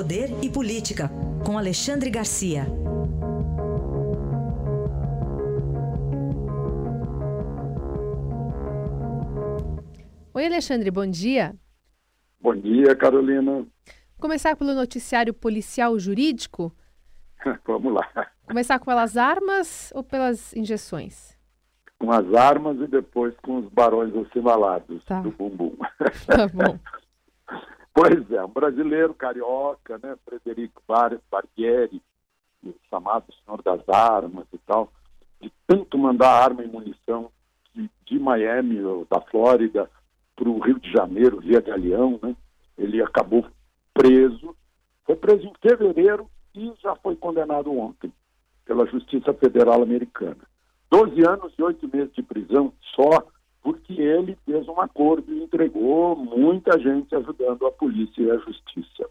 [0.00, 1.10] Poder e Política,
[1.44, 2.64] com Alexandre Garcia.
[10.32, 11.54] Oi, Alexandre, bom dia.
[12.40, 13.66] Bom dia, Carolina.
[14.18, 16.74] Começar pelo noticiário policial jurídico?
[17.66, 18.08] Vamos lá.
[18.46, 21.36] Começar com pelas armas ou pelas injeções?
[21.98, 25.20] Com as armas e depois com os barões assinalados tá.
[25.20, 25.76] do bumbum.
[26.26, 26.78] Tá bom.
[28.00, 30.82] pois é, um brasileiro carioca, né, Frederico
[31.30, 32.00] Barbieri,
[32.88, 34.90] chamado Senhor das Armas e tal,
[35.40, 37.30] de tanto mandar arma e munição
[37.74, 39.90] de, de Miami, ou da Flórida,
[40.34, 42.34] para o Rio de Janeiro, via Galeão, né?
[42.78, 43.46] Ele acabou
[43.92, 44.56] preso,
[45.04, 48.10] foi preso em fevereiro e já foi condenado ontem
[48.64, 50.38] pela Justiça Federal Americana.
[50.90, 53.26] Doze anos e oito meses de prisão só
[53.62, 59.08] porque ele fez um acordo e entregou muita gente ajudando a polícia e a justiça.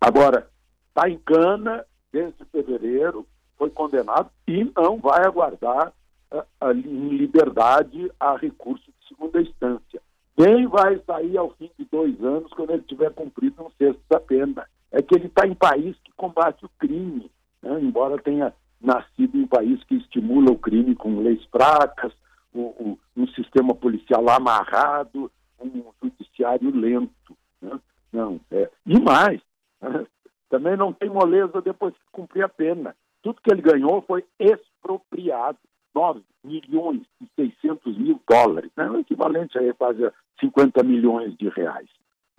[0.00, 0.48] Agora,
[0.88, 3.26] está em cana desde fevereiro,
[3.56, 5.92] foi condenado e não vai aguardar
[6.32, 10.00] uh, em liberdade a recurso de segunda instância.
[10.36, 14.18] Nem vai sair ao fim de dois anos quando ele tiver cumprido um sexto da
[14.18, 14.66] pena.
[14.90, 17.30] É que ele está em país que combate o crime,
[17.62, 17.78] né?
[17.80, 22.12] embora tenha nascido em país que estimula o crime com leis fracas,
[22.54, 27.36] um, um sistema policial amarrado, um judiciário lento.
[27.60, 27.78] Né?
[28.12, 28.70] Não, é.
[28.86, 29.40] E mais,
[29.80, 30.06] né?
[30.48, 32.96] também não tem moleza depois de cumprir a pena.
[33.22, 35.58] Tudo que ele ganhou foi expropriado.
[35.94, 38.88] 9 milhões e 600 mil dólares, né?
[38.88, 41.88] o equivalente a quase 50 milhões de reais.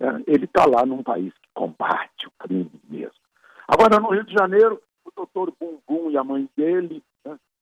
[0.00, 3.12] É, ele está lá num país que combate o crime mesmo.
[3.68, 7.02] Agora, no Rio de Janeiro, o doutor Bumbum e a mãe dele,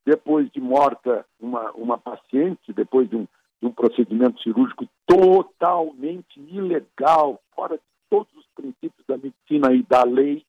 [0.04, 3.26] depois de morta uma, uma paciente, depois de um,
[3.60, 10.04] de um procedimento cirúrgico totalmente ilegal, fora de todos os princípios da medicina e da
[10.04, 10.44] lei,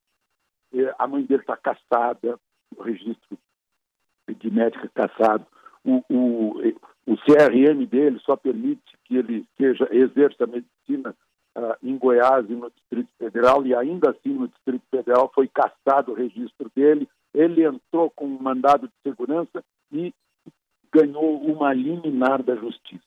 [0.74, 2.40] é, a mãe dele está caçada,
[2.76, 3.38] o registro
[4.40, 5.46] de médica caçado,
[5.84, 6.59] o, o,
[7.06, 11.16] o CRM dele só permite que ele seja, exerça a medicina
[11.58, 16.12] uh, em Goiás e no Distrito Federal, e ainda assim no Distrito Federal foi caçado
[16.12, 20.14] o registro dele, ele entrou com um mandado de segurança e
[20.92, 23.02] ganhou uma liminar da justiça.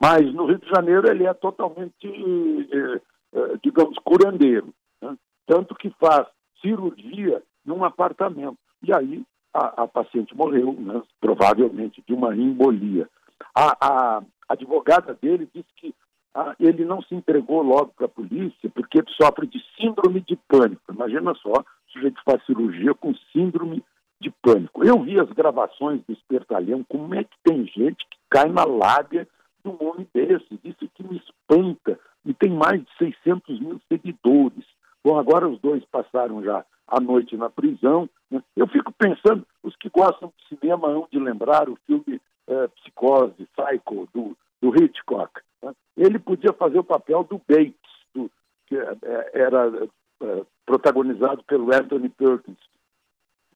[0.00, 3.00] Mas no Rio de Janeiro ele é totalmente, eh,
[3.34, 5.16] eh, digamos, curandeiro, né?
[5.46, 6.26] tanto que faz
[6.60, 8.58] cirurgia num apartamento.
[8.82, 13.08] E aí a, a paciente morreu, né, provavelmente de uma embolia.
[13.54, 15.94] A, a advogada dele disse que
[16.34, 20.82] ah, ele não se entregou logo para a polícia porque sofre de síndrome de pânico.
[20.92, 23.84] Imagina só, o sujeito faz cirurgia com síndrome
[24.20, 24.84] de pânico.
[24.84, 29.26] Eu vi as gravações do espertalhão, como é que tem gente que cai na lábia
[29.64, 30.58] de um homem desses.
[30.62, 31.98] Isso que me espanta.
[32.24, 34.64] E tem mais de 600 mil seguidores.
[35.02, 38.08] Bom, agora os dois passaram já a noite na prisão.
[38.30, 38.42] Né?
[38.54, 43.48] Eu fico pensando, os que gostam de cinema hão de lembrar o filme é, Psicose,
[43.56, 45.40] Psycho, do, do Hitchcock.
[45.62, 45.72] Né?
[45.96, 47.74] Ele podia fazer o papel do Bates,
[48.14, 48.30] do,
[48.66, 49.88] que é, é, era
[50.22, 52.58] é, protagonizado pelo Anthony Perkins.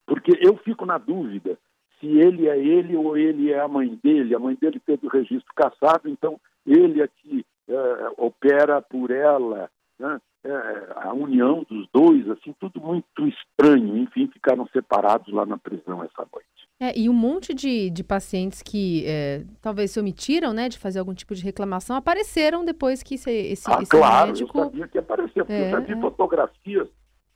[0.06, 1.58] Porque eu fico na dúvida
[1.98, 4.34] se ele é ele ou ele é a mãe dele.
[4.34, 9.70] A mãe dele teve o registro cassado, então ele é que é, opera por ela.
[9.98, 10.20] Né?
[10.44, 13.96] é, a união dos dois, assim, tudo muito estranho.
[13.96, 16.48] Enfim, ficaram separados lá na prisão essa noite.
[16.80, 20.98] É, e um monte de, de pacientes que é, talvez se omitiram, né, de fazer
[20.98, 24.58] algum tipo de reclamação, apareceram depois que esse, esse, ah, esse claro, médico...
[24.58, 26.00] eu sabia que aparecia, porque é, eu já vi é.
[26.00, 26.88] fotografias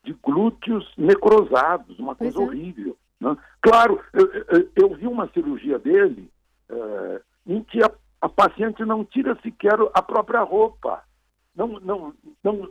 [0.05, 2.43] de glúteos necrosados, uma coisa é.
[2.43, 2.97] horrível.
[3.21, 3.37] Né?
[3.61, 6.29] Claro, eu, eu, eu, vi uma cirurgia dele
[6.69, 11.03] é, em que a, a paciente não tira sequer a própria roupa.
[11.55, 12.71] Não, não, não,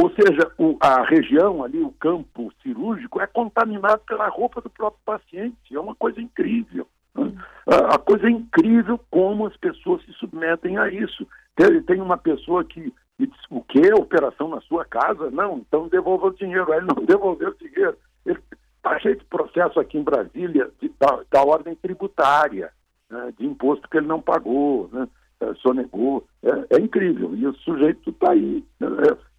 [0.00, 5.00] ou seja, o, a região ali, o campo cirúrgico, é contaminado pela roupa do próprio
[5.04, 5.74] paciente.
[5.74, 6.86] É uma coisa incrível.
[7.16, 7.32] Né?
[7.66, 11.26] A, a coisa é incrível como as pessoas se submetem a isso.
[11.56, 13.92] Tem, tem uma pessoa que diz, o que?
[13.92, 15.32] Operação na sua casa?
[15.32, 16.72] Não, então devolva o dinheiro.
[16.72, 17.98] Aí ele não devolveu o dinheiro.
[18.24, 18.38] Ele
[18.76, 22.70] está cheio de processo aqui em Brasília de, da, da ordem tributária,
[23.10, 24.88] né, de imposto que ele não pagou.
[24.92, 25.08] Né?
[25.50, 26.26] É, sonegou.
[26.42, 27.34] É, é, incrível.
[27.34, 28.64] E o sujeito está aí.
[28.80, 28.88] Né?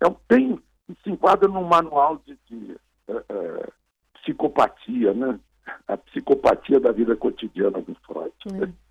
[0.02, 0.60] É, é, tem,
[1.04, 2.76] se enquadra num manual de, de
[3.08, 3.70] é, é,
[4.22, 5.40] psicopatia, né?
[5.88, 8.34] A psicopatia da vida cotidiana do Freud.
[8.64, 8.90] É.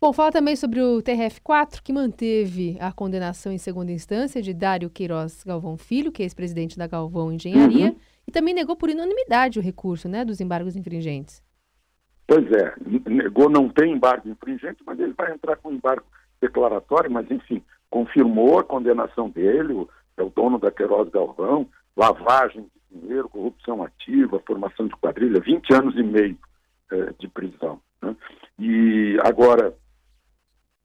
[0.00, 4.90] Bom, fala também sobre o TRF4, que manteve a condenação em segunda instância de Dário
[4.90, 7.96] Queiroz Galvão Filho, que é ex-presidente da Galvão Engenharia, uhum.
[8.26, 11.40] e também negou por unanimidade o recurso né, dos embargos infringentes.
[12.26, 12.74] Pois é,
[13.08, 16.04] negou, não tem embargo infringente, mas ele vai entrar com embargo
[16.42, 19.86] declaratório, mas enfim, confirmou a condenação dele,
[20.16, 21.66] é o dono da Queiroz Galvão,
[21.96, 26.36] lavagem de dinheiro, corrupção ativa, formação de quadrilha, 20 anos e meio
[26.90, 27.80] eh, de prisão.
[28.02, 28.14] Né?
[28.58, 29.74] E agora,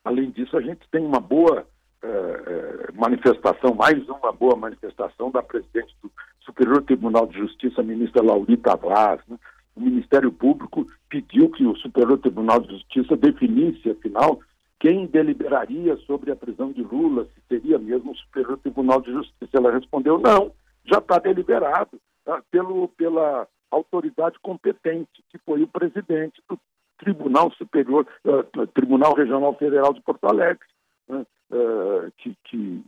[0.05, 1.65] além disso, a gente tem uma boa
[2.03, 6.11] eh, manifestação, mais uma boa manifestação da presidente do
[6.41, 9.19] Superior Tribunal de Justiça, ministra Laurita Vaz.
[9.27, 9.37] Né?
[9.75, 14.39] O Ministério Público pediu que o Superior Tribunal de Justiça definisse, afinal,
[14.79, 19.57] quem deliberaria sobre a prisão de Lula, se seria mesmo o Superior Tribunal de Justiça.
[19.57, 20.51] Ela respondeu, não,
[20.85, 26.59] já está deliberado tá, pelo, pela autoridade competente, que foi o presidente do
[26.97, 30.65] Tribunal Superior, uh, Tribunal Regional Federal de Porto Alegre,
[31.07, 32.83] né, uh, que, que,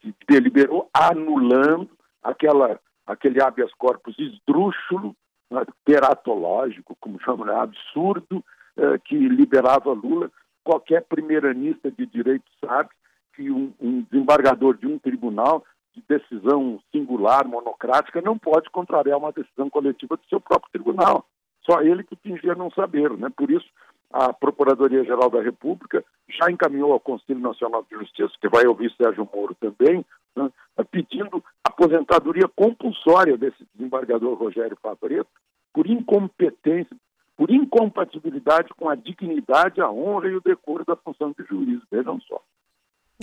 [0.00, 1.90] que, deliberou anulando
[2.22, 5.14] aquela, aquele habeas corpus esdrúxulo,
[5.50, 8.44] uh, teratológico, como chamam, né, absurdo,
[8.76, 10.30] uh, que liberava Lula
[10.64, 12.88] qualquer primeiranista de direito sabe
[13.36, 15.64] que um, um desembargador de um tribunal
[15.94, 21.24] de decisão singular, monocrática, não pode contrariar uma decisão coletiva do seu próprio tribunal.
[21.64, 23.10] Só ele que fingia não saber.
[23.16, 23.28] Né?
[23.36, 23.66] Por isso,
[24.12, 29.28] a Procuradoria-Geral da República já encaminhou ao Conselho Nacional de Justiça, que vai ouvir Sérgio
[29.32, 30.04] Moro também,
[30.36, 30.50] né?
[30.90, 35.30] pedindo aposentadoria compulsória desse desembargador Rogério Fabreto
[35.72, 36.96] por incompetência,
[37.36, 41.80] por incompatibilidade com a dignidade, a honra e o decoro da função de juiz.
[41.90, 42.40] Vejam só.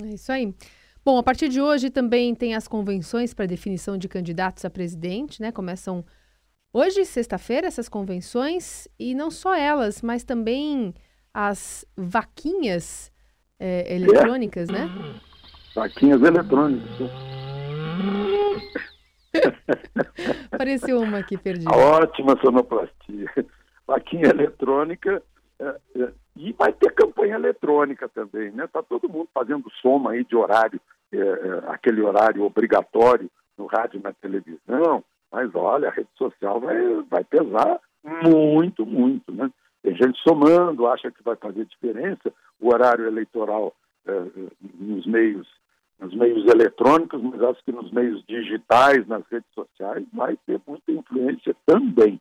[0.02, 0.54] É isso aí.
[1.04, 5.40] Bom, a partir de hoje também tem as convenções para definição de candidatos a presidente,
[5.40, 5.50] né?
[5.50, 6.04] Começam
[6.72, 10.94] hoje, sexta-feira, essas convenções, e não só elas, mas também
[11.34, 13.10] as vaquinhas
[13.58, 14.72] é, eletrônicas, é.
[14.72, 14.88] né?
[15.74, 17.10] Vaquinhas eletrônicas.
[20.52, 21.74] Apareceu uma aqui perdida.
[21.74, 23.28] Ótima sonoplastia
[23.86, 25.22] vaquinha eletrônica
[25.58, 28.64] é, é, e vai ter campanha eletrônica também, né?
[28.64, 30.80] Está todo mundo fazendo soma aí de horário,
[31.12, 36.60] é, é, aquele horário obrigatório no rádio e na televisão, mas olha, a rede social
[36.60, 39.50] vai, vai pesar muito, muito, né?
[39.82, 43.74] Tem gente somando, acha que vai fazer diferença o horário eleitoral
[44.06, 44.22] é,
[44.78, 45.46] nos meios
[46.02, 50.90] nos meios eletrônicos, mas acho que nos meios digitais, nas redes sociais, vai ter muita
[50.90, 52.20] influência também.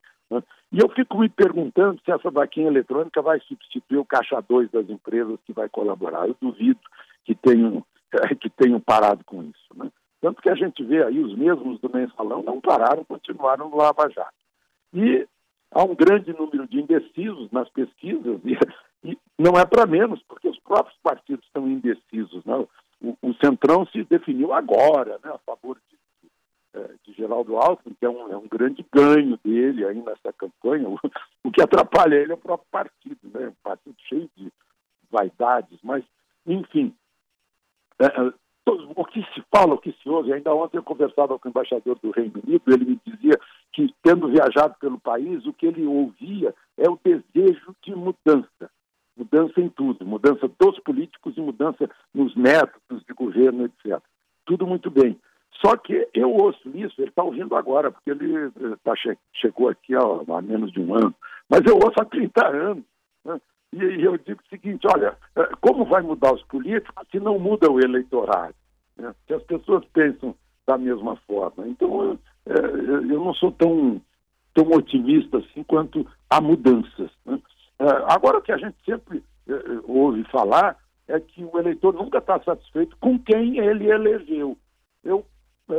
[0.72, 4.90] E eu fico me perguntando se essa vaquinha eletrônica vai substituir o caixa 2 das
[4.90, 6.28] empresas que vai colaborar.
[6.28, 6.80] Eu duvido
[7.26, 7.86] que tenham,
[8.40, 9.68] que tenham parado com isso.
[9.76, 9.92] Né?
[10.22, 14.10] Tanto que a gente vê aí os mesmos do mensalão não pararam, continuaram no Lava
[14.10, 14.34] Jato.
[14.94, 15.28] E
[15.72, 18.58] há um grande número de indecisos nas pesquisas, e,
[19.12, 22.46] e não é para menos, porque os próprios partidos estão indecisos.
[22.46, 22.56] Né?
[23.02, 25.92] O, o Centrão se definiu agora né, a favor de
[26.74, 30.88] é, de Geraldo Alckmin, que é um, é um, grande ganho dele aí nessa campanha.
[31.44, 33.48] O, o, que atrapalha ele é o próprio partido, né?
[33.48, 34.52] Um partido cheio de
[35.10, 36.04] vaidades, mas,
[36.46, 36.94] enfim,
[38.00, 38.34] é, é
[38.66, 41.98] o que se fala, o que se ouve, ainda ontem eu conversava com o embaixador
[42.00, 43.40] do Reino Unido, ele me dizia
[43.74, 48.70] que, tendo viajado pelo país, o que ele ouvia é o desejo de mudança.
[49.18, 54.02] Mudança em tudo, mudança dos políticos e mudança nos métodos de governo, etc.
[54.46, 55.20] Tudo muito bem.
[55.64, 58.94] Só que eu ouço isso, ele está ouvindo agora, porque ele eh, tá,
[59.34, 61.14] chegou aqui há, há, menos de um ano,
[61.48, 62.84] mas eu ouço há 30 anos.
[63.24, 63.40] Né?
[63.72, 67.38] E, e, eu digo o seguinte: olha, eh, como vai mudar os políticos se não
[67.38, 68.56] muda o eleitorado?
[68.98, 69.14] Né?
[69.28, 70.36] Se as pessoas pensam
[70.66, 71.68] da mesma forma.
[71.68, 74.02] Então, eu, eh, eu não sou tão,
[74.56, 77.12] tão otimista assim quanto a mudanças.
[77.24, 77.40] Né?
[78.08, 79.24] Agora, o que a gente sempre
[79.84, 80.78] ouve falar
[81.08, 84.56] é que o eleitor nunca está satisfeito com quem ele elegeu.
[85.04, 85.26] Eu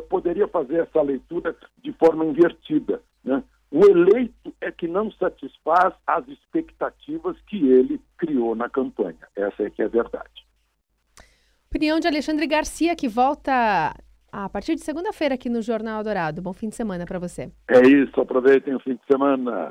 [0.01, 3.03] poderia fazer essa leitura de forma invertida.
[3.25, 3.43] Né?
[3.71, 9.29] O eleito é que não satisfaz as expectativas que ele criou na campanha.
[9.37, 10.47] Essa é que é a verdade.
[11.69, 13.95] Opinião de Alexandre Garcia, que volta
[14.33, 16.41] a partir de segunda-feira aqui no Jornal Dourado.
[16.41, 17.53] Bom fim de semana para você.
[17.69, 19.71] É isso, aproveitem o fim de semana.